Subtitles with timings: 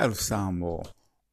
[0.00, 0.80] É o Salmo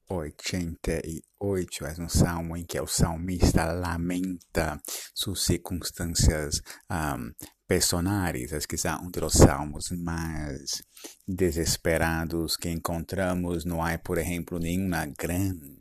[0.10, 4.82] 88, é um salmo em que o salmista lamenta
[5.16, 6.62] suas circunstâncias
[6.92, 7.32] um,
[7.68, 10.84] personais, é quizá um dos salmos mais
[11.28, 13.66] desesperados que encontramos.
[13.66, 15.76] Não há, por exemplo, nenhuma grande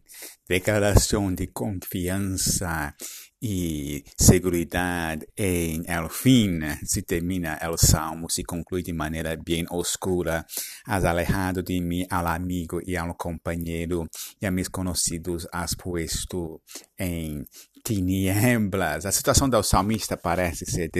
[0.49, 2.95] declaração de confiança
[3.43, 10.46] e segurança em el fim se termina o salmo, se conclui de maneira bem oscura.
[10.87, 14.09] Has alejado de mim ao amigo e ao companheiro,
[14.41, 16.63] e a meus conhecidos has puesto
[16.99, 17.45] em
[17.85, 19.05] tinieblas.
[19.07, 20.91] A situação do salmista parece ser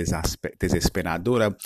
[0.59, 1.57] desesperadora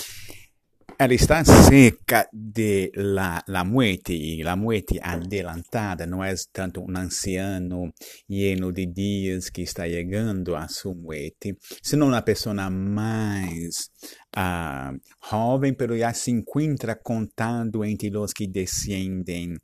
[1.00, 6.96] ela está cerca de la, la muerte y la muerte adelantada não é tanto um
[6.96, 7.92] anciano
[8.26, 13.90] lleno de dias que está chegando a sua muerte, sino uma pessoa mais
[14.36, 14.98] uh,
[15.30, 19.56] jovem, pero já se encontra contando entre os que descendem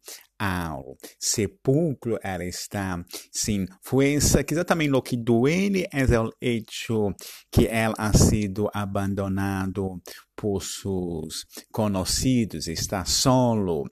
[0.45, 3.03] ao sepulcro, ela está
[3.33, 7.15] sem força, que exatamente o que duele é o hecho
[7.51, 10.03] que ela ha sido abandonado
[10.37, 13.85] por seus conhecidos, está solo.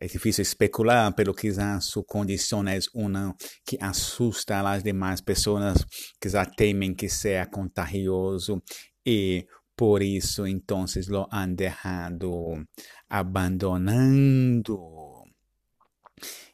[0.00, 5.84] É difícil especular, pelo que sua condição é uma que assusta as demais pessoas
[6.20, 8.60] que já temem que seja contagioso
[9.06, 12.66] e por isso, então, lo han dejado
[13.08, 15.09] abandonando.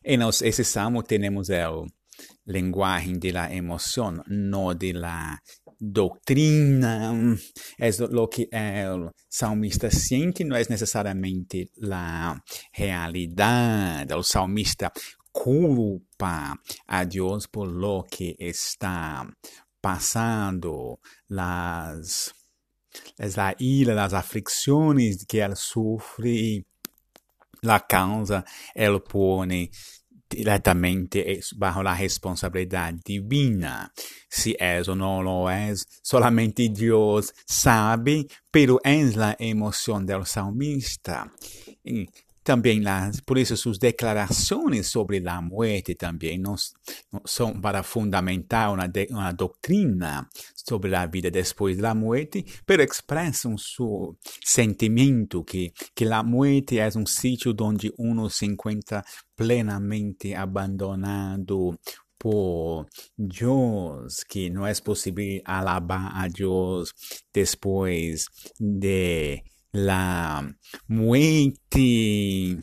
[0.05, 1.87] E nós, esse salmo, temos o
[2.47, 5.39] linguagem da emoção, não da
[5.81, 7.13] doutrina.
[7.79, 12.41] É o que o salmista sente, não é necessariamente a
[12.73, 14.15] realidade.
[14.15, 14.91] O salmista
[15.33, 19.29] culpa a Deus por lo que está
[19.81, 22.35] passando, las
[23.19, 26.65] es la ira, las aflicciones que él sufre,
[27.63, 29.71] la causa él pone
[30.29, 33.93] diretamente bajo la responsabilidad divina.
[34.29, 41.31] Si es o no lo es, solamente Dios sabe, pero es la emoción del salmista.
[42.47, 42.81] Também
[43.25, 46.55] por isso suas declarações sobre a morte também não,
[47.13, 52.79] não são para fundamentar uma, de, uma doutrina sobre a vida depois da morte, mas
[52.79, 60.33] expressam seu sentimento que que a morte é um sítio onde uno se encontra plenamente
[60.33, 61.77] abandonado
[62.17, 62.87] por
[63.19, 66.95] Deus, que não é possível alabar a Deus
[67.35, 68.27] depois
[68.61, 69.43] de
[69.77, 70.57] la
[70.89, 72.59] muerte.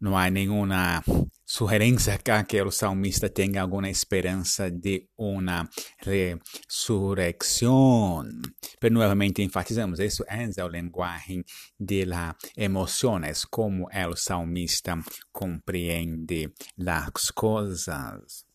[0.00, 1.04] No hay ninguna
[1.44, 8.42] sugerencia acá que el salmista tenga alguna esperanza de una resurrección.
[8.80, 11.44] Pero nuevamente enfatizamos, eso es el lenguaje
[11.78, 14.98] de la emoción, es como el salmista
[15.30, 18.46] comprende las cosas.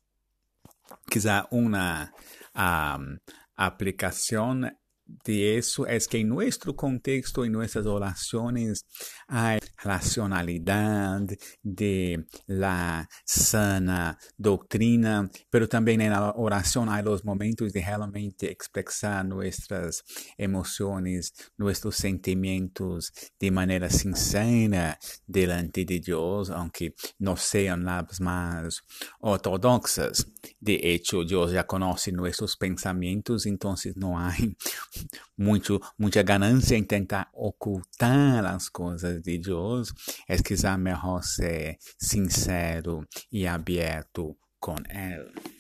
[1.10, 2.14] Quizá una
[2.54, 3.18] um,
[3.56, 4.78] aplicación
[5.24, 8.86] de eso es que en nuestro contexto, en nuestras oraciones,
[9.28, 11.22] hay racionalidad
[11.64, 19.26] de la sana doctrina, pero también en la oración hay los momentos de realmente expresar
[19.26, 20.04] nuestras
[20.38, 28.84] emociones, nuestros sentimientos de manera sincera delante de Dios, aunque no sean las más
[29.20, 30.28] ortodoxas.
[30.60, 34.56] De hecho, Dios ya conoce nuestros pensamientos, entonces no hay
[35.38, 39.69] muito, muita ganância em tentar ocultar as coisas de Deus,
[40.28, 45.59] é que melhor ser sincero e aberto com Ele.